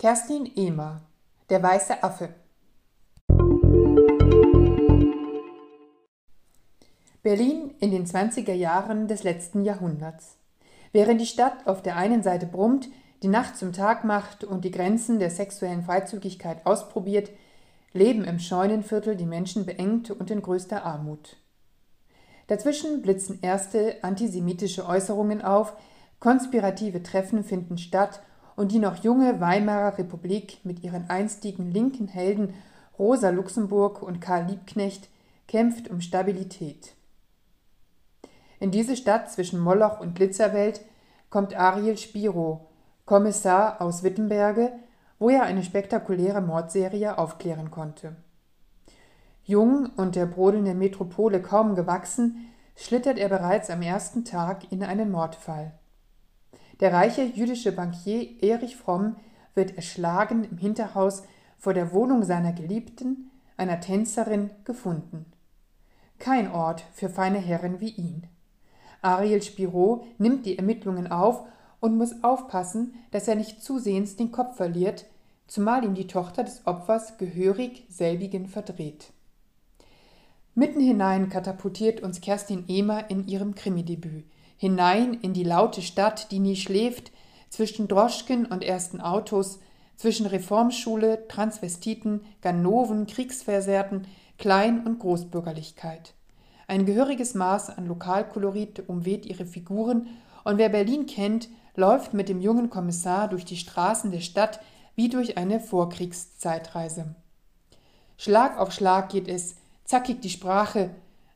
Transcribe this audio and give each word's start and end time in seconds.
Kerstin 0.00 0.46
Ehmer 0.54 1.00
Der 1.50 1.60
weiße 1.60 2.04
Affe 2.04 2.28
Berlin 7.24 7.74
in 7.80 7.90
den 7.90 8.06
20er 8.06 8.52
Jahren 8.52 9.08
des 9.08 9.24
letzten 9.24 9.64
Jahrhunderts. 9.64 10.36
Während 10.92 11.20
die 11.20 11.26
Stadt 11.26 11.66
auf 11.66 11.82
der 11.82 11.96
einen 11.96 12.22
Seite 12.22 12.46
brummt, 12.46 12.88
die 13.24 13.28
Nacht 13.28 13.56
zum 13.56 13.72
Tag 13.72 14.04
macht 14.04 14.44
und 14.44 14.64
die 14.64 14.70
Grenzen 14.70 15.18
der 15.18 15.30
sexuellen 15.30 15.82
Freizügigkeit 15.82 16.64
ausprobiert, 16.64 17.30
leben 17.92 18.22
im 18.22 18.38
Scheunenviertel 18.38 19.16
die 19.16 19.26
Menschen 19.26 19.66
beengt 19.66 20.12
und 20.12 20.30
in 20.30 20.42
größter 20.42 20.84
Armut. 20.84 21.38
Dazwischen 22.46 23.02
blitzen 23.02 23.40
erste 23.42 23.96
antisemitische 24.02 24.86
Äußerungen 24.86 25.42
auf, 25.42 25.72
konspirative 26.20 27.02
Treffen 27.02 27.42
finden 27.42 27.78
statt 27.78 28.20
und 28.58 28.72
die 28.72 28.80
noch 28.80 29.04
junge 29.04 29.40
Weimarer 29.40 29.98
Republik 29.98 30.58
mit 30.64 30.82
ihren 30.82 31.08
einstigen 31.08 31.70
linken 31.70 32.08
Helden 32.08 32.54
Rosa 32.98 33.30
Luxemburg 33.30 34.02
und 34.02 34.20
Karl 34.20 34.46
Liebknecht 34.46 35.08
kämpft 35.46 35.88
um 35.88 36.00
Stabilität. 36.00 36.94
In 38.58 38.72
diese 38.72 38.96
Stadt 38.96 39.30
zwischen 39.30 39.60
Moloch 39.60 40.00
und 40.00 40.16
Glitzerwelt 40.16 40.80
kommt 41.30 41.54
Ariel 41.56 41.96
Spiro, 41.96 42.68
Kommissar 43.04 43.80
aus 43.80 44.02
Wittenberge, 44.02 44.72
wo 45.20 45.28
er 45.30 45.44
eine 45.44 45.62
spektakuläre 45.62 46.40
Mordserie 46.40 47.16
aufklären 47.16 47.70
konnte. 47.70 48.16
Jung 49.44 49.88
und 49.96 50.16
der 50.16 50.26
brodelnden 50.26 50.80
Metropole 50.80 51.40
kaum 51.40 51.76
gewachsen, 51.76 52.48
schlittert 52.74 53.18
er 53.18 53.28
bereits 53.28 53.70
am 53.70 53.82
ersten 53.82 54.24
Tag 54.24 54.72
in 54.72 54.82
einen 54.82 55.12
Mordfall. 55.12 55.78
Der 56.80 56.92
reiche 56.92 57.24
jüdische 57.24 57.72
Bankier 57.72 58.42
Erich 58.42 58.76
Fromm 58.76 59.16
wird 59.54 59.76
erschlagen 59.76 60.44
im 60.44 60.58
Hinterhaus 60.58 61.24
vor 61.58 61.74
der 61.74 61.92
Wohnung 61.92 62.22
seiner 62.22 62.52
Geliebten, 62.52 63.30
einer 63.56 63.80
Tänzerin, 63.80 64.50
gefunden. 64.64 65.26
Kein 66.18 66.50
Ort 66.50 66.84
für 66.92 67.08
feine 67.08 67.38
Herren 67.38 67.80
wie 67.80 67.90
ihn. 67.90 68.26
Ariel 69.02 69.42
Spiro 69.42 70.06
nimmt 70.18 70.46
die 70.46 70.58
Ermittlungen 70.58 71.10
auf 71.10 71.44
und 71.80 71.96
muss 71.96 72.22
aufpassen, 72.22 72.94
dass 73.10 73.28
er 73.28 73.34
nicht 73.34 73.62
zusehends 73.62 74.16
den 74.16 74.32
Kopf 74.32 74.56
verliert, 74.56 75.06
zumal 75.46 75.84
ihm 75.84 75.94
die 75.94 76.06
Tochter 76.06 76.44
des 76.44 76.66
Opfers 76.66 77.18
gehörig 77.18 77.86
selbigen 77.88 78.46
verdreht. 78.46 79.12
Mitten 80.54 80.80
hinein 80.80 81.28
katapultiert 81.28 82.02
uns 82.02 82.20
Kerstin 82.20 82.64
Ehmer 82.66 83.10
in 83.10 83.28
ihrem 83.28 83.54
Krimidebüt, 83.54 84.24
hinein 84.58 85.14
in 85.14 85.32
die 85.32 85.44
laute 85.44 85.80
Stadt, 85.80 86.30
die 86.30 86.40
nie 86.40 86.56
schläft, 86.56 87.10
zwischen 87.48 87.88
Droschken 87.88 88.44
und 88.44 88.62
ersten 88.62 89.00
Autos, 89.00 89.60
zwischen 89.96 90.26
Reformschule, 90.26 91.26
Transvestiten, 91.28 92.20
Ganoven, 92.42 93.06
Kriegsversehrten, 93.06 94.06
Klein- 94.36 94.86
und 94.86 94.98
Großbürgerlichkeit. 94.98 96.14
Ein 96.66 96.84
gehöriges 96.84 97.34
Maß 97.34 97.70
an 97.70 97.86
Lokalkolorit 97.86 98.88
umweht 98.88 99.24
ihre 99.24 99.46
Figuren, 99.46 100.08
und 100.44 100.58
wer 100.58 100.68
Berlin 100.68 101.06
kennt, 101.06 101.48
läuft 101.74 102.14
mit 102.14 102.28
dem 102.28 102.40
jungen 102.40 102.70
Kommissar 102.70 103.28
durch 103.28 103.44
die 103.44 103.56
Straßen 103.56 104.10
der 104.10 104.20
Stadt 104.20 104.60
wie 104.94 105.08
durch 105.08 105.36
eine 105.36 105.60
Vorkriegszeitreise. 105.60 107.14
Schlag 108.16 108.58
auf 108.58 108.72
Schlag 108.72 109.10
geht 109.10 109.28
es, 109.28 109.56
zackig 109.84 110.20
die 110.20 110.30
Sprache, 110.30 110.90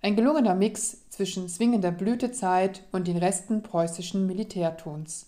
ein 0.00 0.16
gelungener 0.16 0.54
Mix 0.54 1.08
zwischen 1.10 1.48
zwingender 1.48 1.90
Blütezeit 1.90 2.82
und 2.92 3.08
den 3.08 3.16
Resten 3.16 3.62
preußischen 3.62 4.26
Militärtons. 4.26 5.26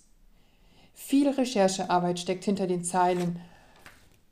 Viel 0.93 1.29
Recherchearbeit 1.29 2.19
steckt 2.19 2.45
hinter 2.45 2.67
den 2.67 2.83
Zeilen, 2.83 3.39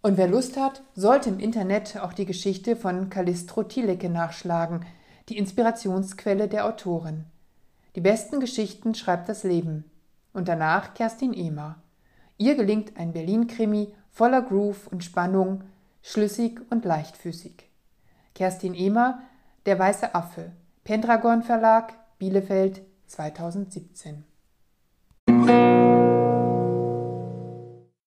und 0.01 0.17
wer 0.17 0.29
Lust 0.29 0.55
hat, 0.55 0.81
sollte 0.95 1.29
im 1.29 1.39
Internet 1.39 1.97
auch 1.97 2.13
die 2.13 2.25
Geschichte 2.25 2.77
von 2.77 3.09
Callistro 3.09 3.63
Thielecke 3.63 4.09
nachschlagen, 4.09 4.85
die 5.27 5.37
Inspirationsquelle 5.37 6.47
der 6.47 6.65
Autorin. 6.65 7.25
Die 7.95 8.02
besten 8.02 8.39
Geschichten 8.39 8.95
schreibt 8.95 9.27
das 9.27 9.43
Leben. 9.43 9.83
Und 10.31 10.47
danach 10.47 10.93
Kerstin 10.93 11.33
Ehmer. 11.33 11.81
Ihr 12.37 12.55
gelingt 12.55 12.97
ein 12.97 13.11
Berlin-Krimi 13.11 13.91
voller 14.11 14.41
Groove 14.41 14.87
und 14.87 15.03
Spannung, 15.03 15.64
schlüssig 16.02 16.61
und 16.69 16.85
leichtfüßig. 16.85 17.67
Kerstin 18.35 18.73
Ehmer, 18.73 19.21
Der 19.65 19.77
weiße 19.77 20.15
Affe, 20.15 20.52
Pendragon 20.83 21.43
Verlag, 21.43 21.93
Bielefeld 22.17 22.81
2017. 23.08 24.23